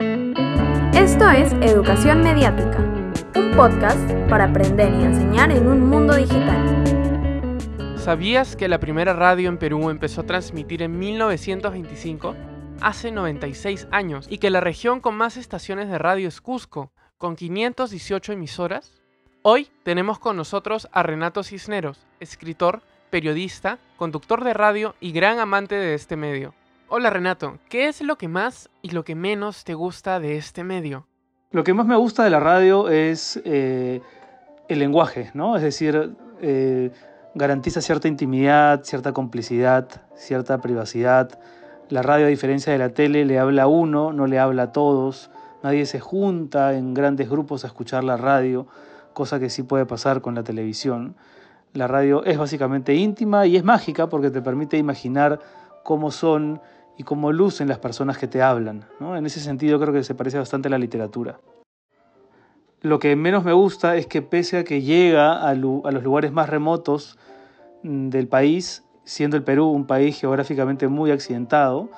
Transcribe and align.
Esto 0.00 1.28
es 1.28 1.52
Educación 1.60 2.22
Mediática, 2.22 2.78
un 3.36 3.52
podcast 3.54 4.10
para 4.30 4.44
aprender 4.44 4.90
y 4.94 5.04
enseñar 5.04 5.52
en 5.52 5.66
un 5.66 5.90
mundo 5.90 6.16
digital. 6.16 7.98
¿Sabías 7.98 8.56
que 8.56 8.68
la 8.68 8.80
primera 8.80 9.12
radio 9.12 9.50
en 9.50 9.58
Perú 9.58 9.90
empezó 9.90 10.22
a 10.22 10.26
transmitir 10.26 10.80
en 10.80 10.98
1925? 10.98 12.34
Hace 12.80 13.12
96 13.12 13.88
años, 13.90 14.26
y 14.30 14.38
que 14.38 14.48
la 14.48 14.60
región 14.60 15.00
con 15.00 15.16
más 15.16 15.36
estaciones 15.36 15.90
de 15.90 15.98
radio 15.98 16.28
es 16.28 16.40
Cusco, 16.40 16.92
con 17.18 17.36
518 17.36 18.32
emisoras? 18.32 19.02
Hoy 19.42 19.68
tenemos 19.82 20.18
con 20.18 20.34
nosotros 20.34 20.88
a 20.92 21.02
Renato 21.02 21.42
Cisneros, 21.42 22.06
escritor, 22.20 22.80
periodista, 23.10 23.78
conductor 23.98 24.44
de 24.44 24.54
radio 24.54 24.94
y 24.98 25.12
gran 25.12 25.40
amante 25.40 25.74
de 25.74 25.92
este 25.92 26.16
medio. 26.16 26.54
Hola 26.92 27.08
Renato, 27.08 27.58
¿qué 27.68 27.86
es 27.86 28.02
lo 28.02 28.18
que 28.18 28.26
más 28.26 28.68
y 28.82 28.90
lo 28.90 29.04
que 29.04 29.14
menos 29.14 29.62
te 29.62 29.74
gusta 29.74 30.18
de 30.18 30.36
este 30.36 30.64
medio? 30.64 31.06
Lo 31.52 31.62
que 31.62 31.72
más 31.72 31.86
me 31.86 31.94
gusta 31.94 32.24
de 32.24 32.30
la 32.30 32.40
radio 32.40 32.88
es 32.88 33.40
eh, 33.44 34.00
el 34.68 34.80
lenguaje, 34.80 35.30
¿no? 35.32 35.54
Es 35.54 35.62
decir, 35.62 36.16
eh, 36.40 36.90
garantiza 37.36 37.80
cierta 37.80 38.08
intimidad, 38.08 38.82
cierta 38.82 39.12
complicidad, 39.12 40.02
cierta 40.16 40.60
privacidad. 40.60 41.38
La 41.90 42.02
radio, 42.02 42.26
a 42.26 42.28
diferencia 42.28 42.72
de 42.72 42.80
la 42.80 42.88
tele, 42.88 43.24
le 43.24 43.38
habla 43.38 43.62
a 43.62 43.66
uno, 43.68 44.12
no 44.12 44.26
le 44.26 44.40
habla 44.40 44.64
a 44.64 44.72
todos. 44.72 45.30
Nadie 45.62 45.86
se 45.86 46.00
junta 46.00 46.74
en 46.74 46.92
grandes 46.92 47.30
grupos 47.30 47.62
a 47.62 47.68
escuchar 47.68 48.02
la 48.02 48.16
radio, 48.16 48.66
cosa 49.12 49.38
que 49.38 49.48
sí 49.48 49.62
puede 49.62 49.86
pasar 49.86 50.22
con 50.22 50.34
la 50.34 50.42
televisión. 50.42 51.14
La 51.72 51.86
radio 51.86 52.24
es 52.24 52.36
básicamente 52.36 52.96
íntima 52.96 53.46
y 53.46 53.56
es 53.56 53.62
mágica 53.62 54.08
porque 54.08 54.30
te 54.30 54.42
permite 54.42 54.76
imaginar 54.76 55.38
cómo 55.84 56.10
son 56.10 56.60
y 57.00 57.02
cómo 57.02 57.32
lucen 57.32 57.66
las 57.66 57.78
personas 57.78 58.18
que 58.18 58.28
te 58.28 58.42
hablan. 58.42 58.84
En 59.00 59.24
ese 59.24 59.40
sentido 59.40 59.80
creo 59.80 59.90
que 59.90 60.04
se 60.04 60.14
parece 60.14 60.36
bastante 60.36 60.68
a 60.68 60.70
la 60.70 60.76
literatura. 60.76 61.40
Lo 62.82 62.98
que 62.98 63.16
menos 63.16 63.42
me 63.42 63.54
gusta 63.54 63.96
es 63.96 64.06
que 64.06 64.20
pese 64.20 64.58
a 64.58 64.64
que 64.64 64.82
llega 64.82 65.40
a, 65.40 65.54
los 65.54 66.02
lugares 66.02 66.30
más 66.30 66.50
remotos 66.50 67.18
mm, 67.84 68.10
del 68.10 68.28
país, 68.28 68.84
siendo 69.04 69.38
el 69.38 69.44
Perú 69.44 69.68
un 69.68 69.86
país 69.86 70.20
geográficamente 70.20 70.88
muy 70.88 71.10
accidentado, 71.10 71.88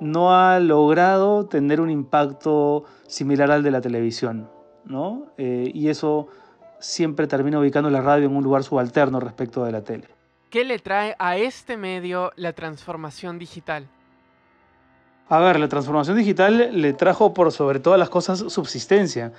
no 0.00 0.34
ha 0.34 0.58
logrado 0.58 1.46
tener 1.46 1.80
un 1.80 1.88
impacto 1.88 2.86
similar 3.06 3.52
al 3.52 3.62
de 3.62 3.70
la 3.70 3.80
televisión. 3.80 4.50
¿no? 4.84 5.26
Eh, 5.38 5.70
y 5.72 5.90
eso 5.90 6.26
siempre 6.80 7.28
termina 7.28 7.60
ubicando 7.60 7.88
la 7.88 8.00
radio 8.00 8.26
en 8.26 8.34
un 8.34 8.42
lugar 8.42 8.64
subalterno 8.64 9.20
respecto 9.20 9.64
de 9.64 9.70
la 9.70 9.84
tele. 9.84 10.08
¿Qué 10.50 10.64
le 10.64 10.80
trae 10.80 11.14
a 11.20 11.36
este 11.36 11.76
medio 11.76 12.32
la 12.34 12.52
transformación 12.52 13.38
digital? 13.38 13.86
A 15.30 15.38
ver, 15.38 15.60
la 15.60 15.68
transformación 15.68 16.16
digital 16.16 16.70
le 16.72 16.92
trajo 16.92 17.32
por 17.32 17.52
sobre 17.52 17.78
todas 17.78 18.00
las 18.00 18.10
cosas 18.10 18.40
subsistencia. 18.48 19.32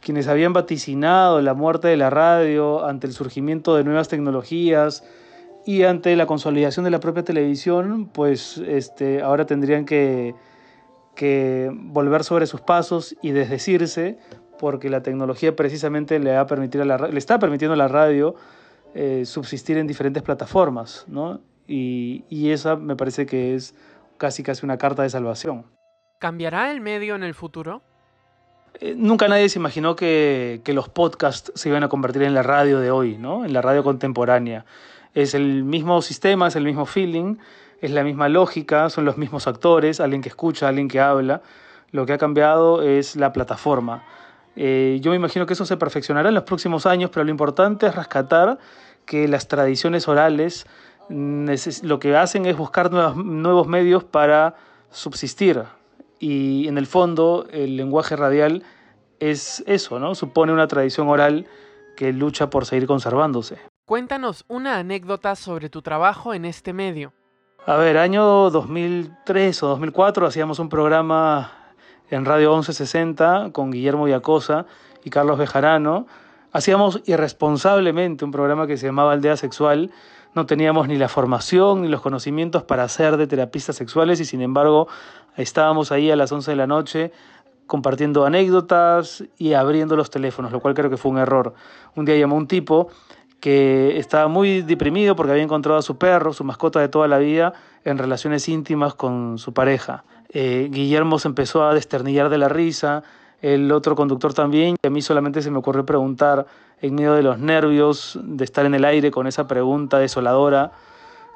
Quienes 0.00 0.26
habían 0.26 0.52
vaticinado 0.52 1.40
la 1.40 1.54
muerte 1.54 1.86
de 1.86 1.96
la 1.96 2.10
radio 2.10 2.84
ante 2.84 3.06
el 3.06 3.12
surgimiento 3.12 3.76
de 3.76 3.84
nuevas 3.84 4.08
tecnologías 4.08 5.04
y 5.64 5.84
ante 5.84 6.16
la 6.16 6.26
consolidación 6.26 6.84
de 6.84 6.90
la 6.90 6.98
propia 6.98 7.22
televisión, 7.22 8.10
pues 8.12 8.58
este, 8.66 9.22
ahora 9.22 9.46
tendrían 9.46 9.84
que, 9.84 10.34
volver 11.70 12.24
sobre 12.24 12.48
sus 12.48 12.60
pasos 12.60 13.14
y 13.22 13.30
desdecirse 13.30 14.18
porque 14.58 14.90
la 14.90 15.04
tecnología 15.04 15.54
precisamente 15.54 16.18
le, 16.18 16.34
a 16.34 16.44
le 16.44 17.18
está 17.18 17.38
permitiendo 17.38 17.74
a 17.74 17.76
la 17.76 17.86
radio 17.86 18.34
eh, 18.94 19.22
subsistir 19.24 19.78
en 19.78 19.86
diferentes 19.86 20.24
plataformas, 20.24 21.04
¿no? 21.06 21.40
Y 21.68 22.50
esa 22.50 22.76
me 22.76 22.96
parece 22.96 23.26
que 23.26 23.54
es 23.54 23.74
casi 24.16 24.42
casi 24.42 24.64
una 24.64 24.78
carta 24.78 25.02
de 25.02 25.10
salvación. 25.10 25.66
¿Cambiará 26.18 26.70
el 26.70 26.80
medio 26.80 27.14
en 27.14 27.22
el 27.22 27.34
futuro? 27.34 27.82
Eh, 28.80 28.94
nunca 28.96 29.28
nadie 29.28 29.48
se 29.48 29.58
imaginó 29.58 29.96
que, 29.96 30.60
los 30.66 30.88
podcasts 30.88 31.52
se 31.54 31.68
iban 31.68 31.82
a 31.82 31.88
convertir 31.88 32.22
en 32.22 32.34
la 32.34 32.42
radio 32.42 32.80
de 32.80 32.90
hoy, 32.90 33.16
¿no? 33.16 33.44
en 33.44 33.52
la 33.52 33.62
radio 33.62 33.82
contemporánea. 33.82 34.64
Es 35.14 35.34
el 35.34 35.64
mismo 35.64 36.02
sistema, 36.02 36.48
es 36.48 36.56
el 36.56 36.64
mismo 36.64 36.84
feeling, 36.84 37.36
es 37.80 37.90
la 37.90 38.04
misma 38.04 38.28
lógica, 38.28 38.90
son 38.90 39.04
los 39.04 39.16
mismos 39.16 39.46
actores, 39.46 40.00
alguien 40.00 40.22
que 40.22 40.28
escucha, 40.28 40.68
alguien 40.68 40.88
que 40.88 41.00
habla. 41.00 41.42
Lo 41.90 42.04
que 42.04 42.12
ha 42.12 42.18
cambiado 42.18 42.82
es 42.82 43.16
la 43.16 43.32
plataforma. 43.32 44.04
Eh, 44.56 44.98
yo 45.00 45.10
me 45.10 45.16
imagino 45.16 45.46
que 45.46 45.52
eso 45.52 45.64
se 45.64 45.76
perfeccionará 45.76 46.28
en 46.28 46.34
los 46.34 46.44
próximos 46.44 46.86
años, 46.86 47.10
pero 47.10 47.24
lo 47.24 47.30
importante 47.30 47.86
es 47.86 47.94
rescatar 47.94 48.58
que 49.04 49.28
las 49.28 49.48
tradiciones 49.48 50.08
orales 50.08 50.66
lo 51.08 51.98
que 51.98 52.16
hacen 52.16 52.46
es 52.46 52.56
buscar 52.56 52.90
nuevos 52.90 53.66
medios 53.66 54.04
para 54.04 54.54
subsistir. 54.90 55.62
Y 56.18 56.66
en 56.68 56.78
el 56.78 56.86
fondo 56.86 57.46
el 57.50 57.76
lenguaje 57.76 58.16
radial 58.16 58.62
es 59.20 59.62
eso, 59.66 59.98
¿no? 59.98 60.14
Supone 60.14 60.52
una 60.52 60.66
tradición 60.66 61.08
oral 61.08 61.46
que 61.96 62.12
lucha 62.12 62.50
por 62.50 62.66
seguir 62.66 62.86
conservándose. 62.86 63.58
Cuéntanos 63.86 64.44
una 64.48 64.78
anécdota 64.78 65.36
sobre 65.36 65.70
tu 65.70 65.82
trabajo 65.82 66.34
en 66.34 66.44
este 66.44 66.72
medio. 66.72 67.12
A 67.66 67.76
ver, 67.76 67.98
año 67.98 68.50
2003 68.50 69.62
o 69.62 69.68
2004 69.68 70.26
hacíamos 70.26 70.58
un 70.58 70.68
programa 70.68 71.52
en 72.10 72.24
Radio 72.24 72.50
1160 72.52 73.50
con 73.52 73.70
Guillermo 73.70 74.04
Villacosa 74.04 74.66
y 75.04 75.10
Carlos 75.10 75.38
Bejarano. 75.38 76.06
Hacíamos 76.52 77.00
irresponsablemente 77.06 78.24
un 78.24 78.30
programa 78.30 78.66
que 78.66 78.76
se 78.76 78.86
llamaba 78.86 79.12
Aldea 79.12 79.36
Sexual 79.36 79.90
no 80.36 80.44
teníamos 80.44 80.86
ni 80.86 80.96
la 80.96 81.08
formación 81.08 81.80
ni 81.80 81.88
los 81.88 82.02
conocimientos 82.02 82.62
para 82.62 82.86
ser 82.88 83.16
de 83.16 83.26
terapistas 83.26 83.74
sexuales 83.74 84.20
y 84.20 84.26
sin 84.26 84.42
embargo 84.42 84.86
estábamos 85.34 85.90
ahí 85.92 86.10
a 86.10 86.16
las 86.16 86.30
11 86.30 86.50
de 86.50 86.56
la 86.56 86.66
noche 86.66 87.10
compartiendo 87.66 88.26
anécdotas 88.26 89.24
y 89.38 89.54
abriendo 89.54 89.96
los 89.96 90.10
teléfonos, 90.10 90.52
lo 90.52 90.60
cual 90.60 90.74
creo 90.74 90.90
que 90.90 90.98
fue 90.98 91.10
un 91.10 91.18
error. 91.18 91.54
Un 91.96 92.04
día 92.04 92.16
llamó 92.16 92.36
un 92.36 92.46
tipo 92.46 92.88
que 93.40 93.98
estaba 93.98 94.28
muy 94.28 94.60
deprimido 94.60 95.16
porque 95.16 95.32
había 95.32 95.42
encontrado 95.42 95.78
a 95.78 95.82
su 95.82 95.96
perro, 95.96 96.34
su 96.34 96.44
mascota 96.44 96.80
de 96.80 96.88
toda 96.88 97.08
la 97.08 97.18
vida, 97.18 97.54
en 97.84 97.96
relaciones 97.96 98.46
íntimas 98.48 98.94
con 98.94 99.38
su 99.38 99.54
pareja. 99.54 100.04
Eh, 100.28 100.68
Guillermo 100.70 101.18
se 101.18 101.28
empezó 101.28 101.64
a 101.64 101.72
desternillar 101.72 102.28
de 102.28 102.38
la 102.38 102.50
risa, 102.50 103.02
el 103.54 103.70
otro 103.70 103.94
conductor 103.94 104.34
también, 104.34 104.76
y 104.82 104.86
a 104.86 104.90
mí 104.90 105.00
solamente 105.00 105.40
se 105.40 105.52
me 105.52 105.58
ocurrió 105.58 105.86
preguntar, 105.86 106.46
en 106.80 106.94
medio 106.96 107.14
de 107.14 107.22
los 107.22 107.38
nervios 107.38 108.18
de 108.22 108.44
estar 108.44 108.66
en 108.66 108.74
el 108.74 108.84
aire 108.84 109.10
con 109.12 109.26
esa 109.26 109.46
pregunta 109.46 109.98
desoladora 109.98 110.72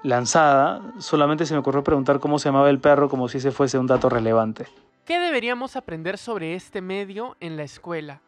lanzada, 0.02 0.80
solamente 0.98 1.46
se 1.46 1.54
me 1.54 1.60
ocurrió 1.60 1.84
preguntar 1.84 2.18
cómo 2.18 2.38
se 2.38 2.48
llamaba 2.48 2.68
el 2.68 2.80
perro 2.80 3.08
como 3.08 3.28
si 3.28 3.38
ese 3.38 3.52
fuese 3.52 3.78
un 3.78 3.86
dato 3.86 4.08
relevante. 4.08 4.66
¿Qué 5.04 5.20
deberíamos 5.20 5.76
aprender 5.76 6.18
sobre 6.18 6.54
este 6.54 6.80
medio 6.80 7.36
en 7.38 7.56
la 7.56 7.62
escuela? 7.62 8.20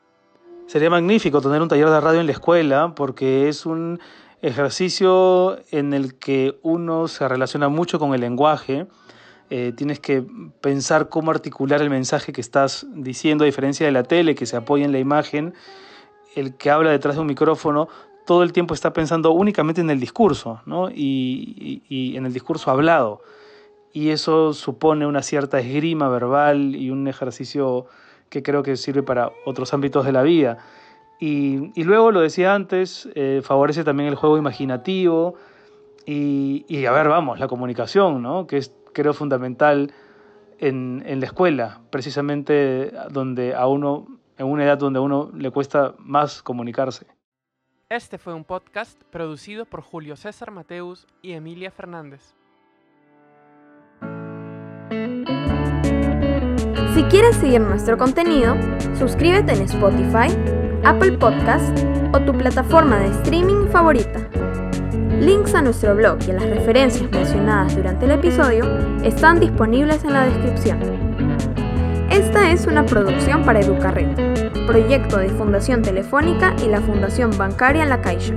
Sería 0.67 0.89
magnífico 0.89 1.41
tener 1.41 1.61
un 1.61 1.69
taller 1.69 1.91
de 1.91 2.01
radio 2.01 2.21
en 2.21 2.27
la 2.27 2.33
escuela 2.33 2.95
porque 2.95 3.49
es 3.49 3.67
un 3.67 3.99
ejercicio 4.43 5.59
en 5.71 5.93
el 5.93 6.19
que 6.19 6.59
uno 6.63 7.09
se 7.09 7.27
relaciona 7.27 7.69
mucho 7.69 7.99
con 7.99 8.15
el 8.15 8.21
lenguaje, 8.21 8.87
eh, 9.51 9.73
tienes 9.77 10.01
que 10.01 10.25
pensar 10.61 11.09
cómo 11.09 11.31
articular 11.31 11.83
el 11.83 11.91
mensaje 11.91 12.33
que 12.33 12.41
estás 12.41 12.87
diciendo, 12.95 13.45
a 13.45 13.47
diferencia 13.47 13.87
de 13.87 13.93
la 13.93 14.03
tele, 14.03 14.35
que 14.35 14.47
se 14.47 14.57
apoya 14.57 14.85
en 14.85 14.93
la 14.93 14.99
imagen, 14.99 15.55
el 16.35 16.57
que 16.57 16.71
habla 16.71 16.91
detrás 16.91 17.17
de 17.17 17.21
un 17.21 17.27
micrófono 17.27 17.89
todo 18.25 18.43
el 18.43 18.53
tiempo 18.53 18.75
está 18.75 18.93
pensando 18.93 19.33
únicamente 19.33 19.81
en 19.81 19.91
el 19.91 20.01
discurso, 20.01 20.61
¿no? 20.67 20.91
y, 20.91 21.83
y, 21.89 22.17
en 22.17 22.27
el 22.27 22.33
discurso 22.33 22.71
hablado. 22.71 23.21
Y 23.93 24.11
eso 24.11 24.53
supone 24.55 25.07
una 25.07 25.23
cierta 25.23 25.59
esgrima 25.59 26.09
verbal 26.09 26.77
y 26.77 26.91
un 26.91 27.09
ejercicio 27.09 27.87
que 28.29 28.43
creo 28.43 28.63
que 28.63 28.77
sirve 28.77 29.03
para 29.03 29.33
otros 29.45 29.75
ámbitos 29.75 30.07
de 30.07 30.13
la 30.13 30.23
vida. 30.23 30.59
Y, 31.21 31.85
luego, 31.85 32.11
lo 32.11 32.21
decía 32.21 32.55
antes, 32.55 33.09
eh, 33.15 33.43
favorece 33.45 33.85
también 33.85 34.09
el 34.09 34.17
juego 34.17 34.39
imaginativo 34.39 35.35
y, 36.05 36.65
y, 36.69 36.87
a 36.87 36.93
ver, 36.93 37.09
vamos, 37.09 37.39
la 37.39 37.47
comunicación, 37.47 38.23
¿no? 38.23 38.47
que 38.47 38.57
es 38.57 38.75
creo 38.93 39.15
fundamental 39.15 39.93
en, 40.59 41.03
en 41.07 41.21
la 41.21 41.27
escuela, 41.27 41.81
precisamente 41.91 42.93
donde 43.11 43.55
a 43.55 43.67
uno, 43.67 44.07
en 44.39 44.47
una 44.47 44.65
edad 44.65 44.79
donde 44.79 44.99
a 44.99 45.03
uno 45.03 45.31
le 45.35 45.51
cuesta 45.51 45.95
más 45.99 46.43
comunicarse. 46.43 47.07
Este 47.89 48.17
fue 48.17 48.33
un 48.33 48.45
podcast 48.45 48.99
producido 49.11 49.67
por 49.67 49.83
Julio 49.83 50.17
César 50.17 50.51
Mateus 50.51 51.07
y 51.21 51.33
Emilia 51.33 51.71
Fernández. 51.71 52.35
Si 56.95 57.03
quieres 57.05 57.37
seguir 57.37 57.61
nuestro 57.61 57.99
contenido, 57.99 58.55
suscríbete 58.99 59.53
en 59.53 59.63
Spotify, 59.63 60.29
Apple 60.85 61.19
Podcast 61.19 61.79
o 62.15 62.21
tu 62.21 62.33
plataforma 62.33 62.99
de 62.99 63.09
streaming 63.09 63.69
favorita. 63.69 64.32
Links 65.23 65.55
a 65.55 65.63
nuestro 65.63 65.95
blog 65.95 66.19
y 66.27 66.33
a 66.33 66.35
las 66.35 66.51
referencias 66.51 67.09
mencionadas 67.13 67.77
durante 67.77 68.07
el 68.07 68.11
episodio 68.11 68.65
están 69.05 69.39
disponibles 69.39 70.03
en 70.03 70.15
la 70.15 70.25
descripción. 70.25 70.81
Esta 72.11 72.51
es 72.51 72.67
una 72.67 72.85
producción 72.85 73.45
para 73.45 73.61
Educarred, 73.61 74.67
proyecto 74.67 75.19
de 75.19 75.29
Fundación 75.29 75.83
Telefónica 75.83 76.57
y 76.65 76.67
la 76.67 76.81
Fundación 76.81 77.31
Bancaria 77.39 77.85
La 77.85 78.01
Caixa. 78.01 78.35